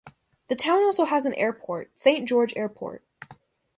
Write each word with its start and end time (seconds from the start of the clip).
The 0.47 0.55
town 0.55 0.81
also 0.81 1.05
has 1.05 1.27
an 1.27 1.35
airport, 1.35 1.91
Saint 1.93 2.27
George 2.27 2.53
Airport. 2.55 3.03